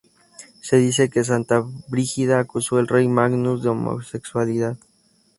Se 0.63 0.77
dice 0.77 1.11
que 1.11 1.23
Santa 1.23 1.63
Brígida 1.87 2.39
acusó 2.39 2.77
al 2.77 2.87
rey 2.87 3.07
Magnus 3.07 3.61
de 3.61 3.69
homosexualidad. 3.69 4.75